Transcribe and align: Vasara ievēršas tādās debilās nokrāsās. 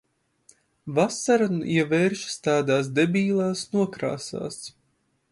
Vasara 0.99 1.49
ievēršas 1.73 2.39
tādās 2.47 2.89
debilās 3.01 3.61
nokrāsās. 3.75 4.57